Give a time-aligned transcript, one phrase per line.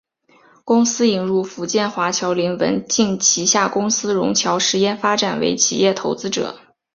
[0.65, 6.57] 公司引入福建华侨林文镜旗下公司融侨实业发展为企业投资者。